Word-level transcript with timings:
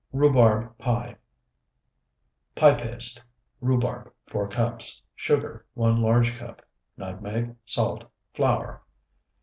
RHUBARB 0.15 0.79
PIE 0.79 1.15
Pie 2.55 2.73
paste. 2.73 3.21
Rhubarb, 3.61 4.11
4 4.29 4.47
cups. 4.47 5.03
Sugar, 5.13 5.67
1 5.75 6.01
large 6.01 6.35
cup. 6.39 6.63
Nutmeg. 6.97 7.55
Salt. 7.65 8.05
Flour. 8.33 8.81